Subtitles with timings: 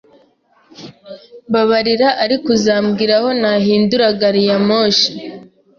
[1.49, 5.09] Mbabarira, ariko uzambwira aho nahindura gari ya moshi?